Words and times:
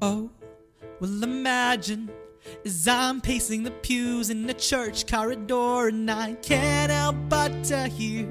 Oh, 0.00 0.30
well, 1.00 1.24
imagine 1.24 2.08
as 2.64 2.86
I'm 2.86 3.20
pacing 3.20 3.64
the 3.64 3.72
pews 3.72 4.30
in 4.30 4.46
the 4.46 4.54
church 4.54 5.08
corridor, 5.08 5.88
and 5.88 6.08
I 6.08 6.34
can't 6.34 6.92
help 6.92 7.16
but 7.28 7.64
to 7.64 7.88
hear, 7.88 8.28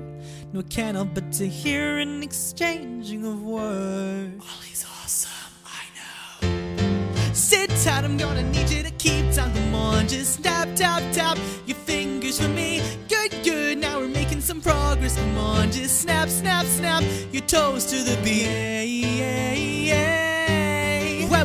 no, 0.54 0.62
I 0.62 0.64
can't 0.64 0.96
help 0.96 1.14
but 1.14 1.30
to 1.34 1.46
hear 1.46 1.98
an 1.98 2.24
exchanging 2.24 3.26
of 3.26 3.44
words. 3.44 4.46
Ollie's 4.56 4.86
awesome, 5.04 5.54
I 5.66 5.84
know. 5.98 7.34
Sit 7.34 7.70
tight, 7.84 8.06
I'm 8.06 8.16
gonna 8.16 8.44
need 8.44 8.70
you 8.70 8.82
to 8.84 8.92
keep 8.92 9.34
time. 9.34 9.54
Come 9.54 9.76
on, 9.76 10.08
just 10.08 10.42
tap, 10.42 10.70
tap, 10.74 11.04
tap 11.12 11.38
your 11.66 11.76
fingers 11.76 12.40
for 12.40 12.48
me. 12.48 12.82
Good, 13.10 13.36
good, 13.44 13.78
now 13.78 14.00
we're 14.00 14.08
making 14.08 14.40
some 14.40 14.62
progress. 14.62 15.18
Come 15.18 15.38
on, 15.38 15.70
just 15.74 16.00
snap, 16.00 16.30
snap, 16.30 16.66
snap 16.66 17.04
your 17.34 17.44
toes 17.44 17.88
to 17.88 17.98
the 18.04 18.16
beat. 18.24 18.44
Yeah, 18.44 18.84
yeah, 18.84 19.54
yeah. 19.54 20.17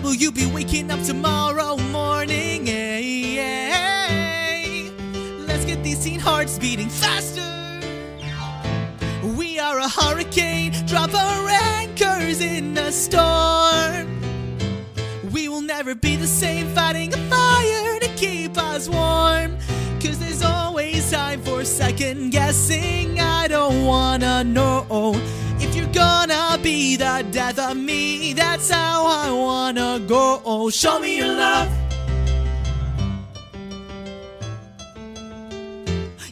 Will 0.03 0.15
you 0.15 0.33
be 0.33 0.47
waking 0.47 0.91
up 0.91 1.01
tomorrow 1.05 1.77
morning? 1.77 2.67
Yeah, 2.67 2.99
yeah. 2.99 4.91
Let's 5.47 5.65
get 5.65 5.85
these 5.85 6.03
teen 6.03 6.19
hearts 6.19 6.59
beating 6.59 6.89
faster. 6.89 7.41
We 9.37 9.61
are 9.61 9.79
a 9.79 9.89
hurricane, 9.89 10.73
drop 10.87 11.15
our 11.15 11.49
anchors 11.49 12.41
in 12.41 12.77
a 12.77 12.91
storm. 12.91 14.21
We 15.33 15.49
will 15.49 15.63
never 15.63 15.95
be 15.95 16.17
the 16.17 16.27
same, 16.27 16.67
fighting 16.75 17.15
a 17.15 17.19
fire 17.31 18.01
to 18.01 18.09
keep 18.17 18.59
us 18.59 18.89
warm. 18.89 19.57
Cause 20.01 20.19
there's 20.19 20.43
always 20.43 21.13
time 21.13 21.41
for 21.43 21.65
second 21.65 22.31
guessing. 22.31 23.21
I 23.21 23.47
don't 23.47 23.85
wanna 23.87 24.43
know 24.43 25.15
if 25.61 25.77
you're 25.77 25.87
gonna 25.93 26.32
be 26.63 26.97
the 26.97 27.27
death 27.31 27.59
of 27.59 27.77
me. 27.77 28.33
That's 28.35 28.71
how 28.71 29.07
I 29.07 29.31
wanna 29.31 30.01
go. 30.07 30.41
Oh, 30.45 30.71
show 30.71 30.99
me 31.01 31.19
your 31.19 31.29
love. 31.29 31.69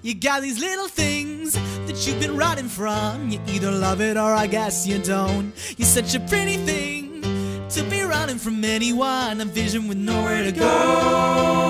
You 0.03 0.15
got 0.15 0.43
these 0.43 0.59
little 0.61 0.89
things 0.89 1.53
that 1.53 2.07
you've 2.07 2.21
been 2.21 2.37
running 2.37 2.69
from. 2.69 3.29
You 3.29 3.41
either 3.49 3.71
love 3.71 4.01
it 4.01 4.17
or 4.17 4.33
I 4.35 4.47
guess 4.47 4.87
you 4.87 4.99
don't. 4.99 5.53
You're 5.77 5.87
such 5.87 6.15
a 6.15 6.21
pretty 6.21 6.57
thing 6.57 7.23
to 7.71 7.83
be 7.85 8.03
running 8.03 8.39
from 8.39 8.65
anyone. 8.65 9.41
A 9.41 9.45
vision 9.45 9.89
with 9.89 9.99
nowhere 9.99 10.45
to 10.45 10.53
go. 10.53 11.70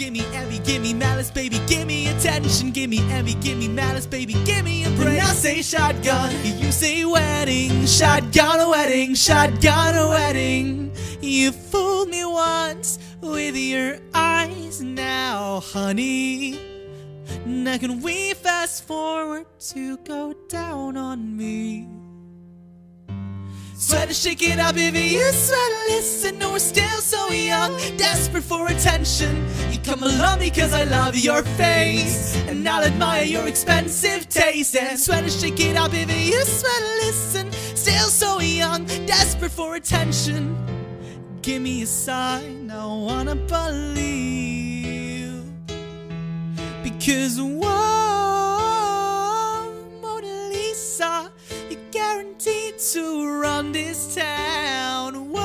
Gimme 0.00 0.24
envy, 0.32 0.58
gimme 0.60 0.94
malice, 0.94 1.30
baby, 1.30 1.60
gimme 1.66 2.08
attention. 2.08 2.72
Gimme 2.72 3.00
envy, 3.10 3.34
gimme 3.34 3.68
malice, 3.68 4.06
baby, 4.06 4.32
gimme 4.46 4.84
embrace. 4.84 5.08
And 5.08 5.20
I 5.20 5.32
say 5.34 5.60
shotgun, 5.60 6.32
you 6.58 6.72
say 6.72 7.04
wedding. 7.04 7.84
Shotgun 7.84 8.60
a 8.60 8.70
wedding, 8.70 9.14
shotgun 9.14 9.94
a 9.96 10.08
wedding. 10.08 10.90
You 11.20 11.52
fooled 11.52 12.08
me 12.08 12.24
once 12.24 12.98
with 13.20 13.54
your 13.54 13.98
eyes 14.14 14.80
now, 14.80 15.60
honey. 15.60 16.58
Now 17.44 17.76
can 17.76 18.00
we 18.00 18.32
fast 18.32 18.86
forward 18.86 19.44
to 19.74 19.98
go 19.98 20.32
down 20.48 20.96
on 20.96 21.36
me? 21.36 21.86
Sweat 23.80 24.08
to 24.08 24.14
shake 24.14 24.42
it 24.42 24.58
up 24.58 24.76
if 24.76 24.94
you 24.94 25.32
sweat 25.32 25.72
listen 25.88 26.38
No, 26.38 26.52
we're 26.52 26.58
still 26.58 27.00
so 27.00 27.30
young 27.30 27.74
Desperate 27.96 28.44
for 28.44 28.68
attention. 28.68 29.46
You 29.70 29.78
come 29.78 30.02
along 30.02 30.40
because 30.40 30.74
I 30.74 30.84
love 30.84 31.16
your 31.16 31.42
face 31.42 32.36
And 32.46 32.68
I'll 32.68 32.84
admire 32.84 33.24
your 33.24 33.48
expensive 33.48 34.28
taste. 34.28 34.76
And 34.76 35.00
sweat 35.00 35.24
to 35.24 35.30
shake 35.30 35.60
it 35.60 35.76
up 35.78 35.92
if 35.94 36.10
you 36.12 36.44
sweat 36.44 36.82
listen 37.06 37.50
Still 37.74 38.08
so 38.08 38.38
young 38.40 38.84
Desperate 39.06 39.50
for 39.50 39.76
attention. 39.76 40.54
Give 41.40 41.62
me 41.62 41.80
a 41.80 41.86
sign 41.86 42.70
I 42.70 42.84
wanna 42.84 43.34
believe. 43.34 44.60
Because 46.84 47.40
whoa 47.40 47.99
run 53.70 53.84
this 53.84 54.14
town. 54.14 55.30
Whoa, 55.30 55.40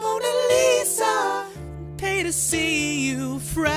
Mona 0.00 0.32
Lisa, 0.50 1.46
pay 1.96 2.22
to 2.22 2.32
see 2.32 3.08
you 3.08 3.38
frown. 3.38 3.72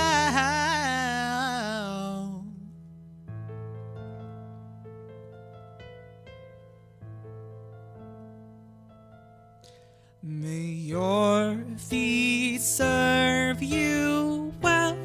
May 10.23 10.71
your 10.91 11.57
feet 11.77 12.61
serve 12.61 13.61
you 13.61 14.53
well, 14.61 14.97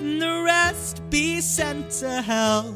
and 0.00 0.20
the 0.22 0.42
rest 0.44 1.02
be 1.10 1.40
sent 1.40 1.90
to 2.00 2.22
hell 2.22 2.74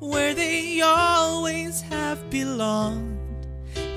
where 0.00 0.34
they 0.34 0.80
always 0.82 1.80
have 1.82 2.28
belonged. 2.30 3.18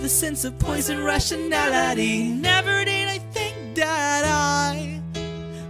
The 0.01 0.09
sense 0.09 0.45
of 0.45 0.57
poison 0.59 1.03
rationality. 1.03 2.29
Never 2.29 2.85
did 2.85 3.07
I 3.07 3.17
think 3.33 3.75
that 3.75 4.23
I 4.25 5.01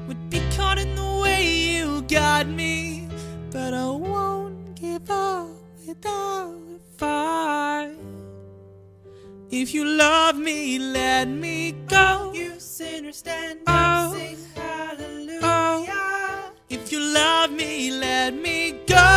would 0.07 0.29
be 0.29 0.41
caught 0.55 0.77
in 0.77 0.95
the 0.95 1.19
way 1.21 1.45
you 1.47 2.01
got 2.03 2.47
me, 2.47 3.07
but 3.51 3.73
I 3.73 3.85
won't 3.89 4.75
give 4.75 5.09
up 5.09 5.47
without 5.87 6.53
a 6.53 6.79
fight. 6.97 7.95
If 9.51 9.73
you 9.73 9.83
love 9.83 10.37
me, 10.37 10.77
let 10.77 11.27
me 11.27 11.71
go. 11.87 12.31
You 12.35 12.59
sinner 12.59 13.11
stand 13.11 13.59
Oh. 13.65 13.71
up, 13.73 14.15
sing 14.15 14.37
oh. 14.57 14.61
hallelujah. 14.61 16.51
If 16.69 16.91
you 16.91 16.99
love 16.99 17.51
me, 17.51 17.89
let 17.89 18.35
me 18.35 18.73
go. 18.85 19.08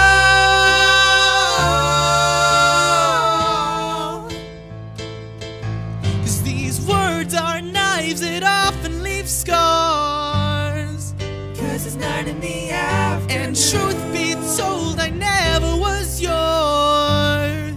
Knives 8.43 8.43
that 8.43 8.75
often 8.75 9.03
leave 9.03 9.29
scars. 9.29 11.15
Cause 11.57 11.87
it's 11.87 11.97
night 11.97 12.29
in 12.29 12.41
the 12.41 12.71
afternoon. 12.71 13.41
And 13.41 13.57
truth 13.57 14.13
be 14.13 14.35
told, 14.57 15.01
I 15.01 15.11
never 15.11 15.77
was 15.77 16.21
yours. 16.21 17.75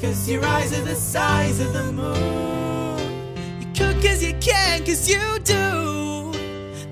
Cause 0.00 0.28
your 0.28 0.44
eyes 0.44 0.72
are 0.78 0.84
the 0.84 0.94
size 0.94 1.60
of 1.60 1.72
the 1.72 1.92
moon. 1.92 2.98
You 3.60 3.66
cook 3.74 4.02
cause 4.02 4.22
you 4.22 4.34
can, 4.40 4.84
cause 4.84 5.08
you 5.08 5.38
do. 5.44 6.32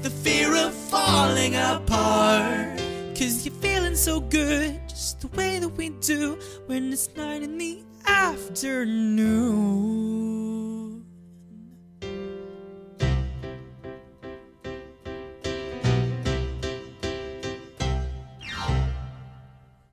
The 0.03 0.11
fear 0.11 0.57
of 0.57 0.75
falling 0.75 1.55
apart. 1.57 2.79
Cause 3.19 3.45
you're 3.45 3.55
feeling 3.57 3.97
so 3.97 4.21
good, 4.21 4.81
just 4.89 5.21
the 5.21 5.29
way 5.37 5.59
that 5.59 5.69
we 5.69 5.89
do 5.89 6.39
when 6.67 6.93
it's 6.93 7.09
night 7.17 7.43
in 7.43 7.59
the 7.59 7.83
afternoon. 8.07 10.08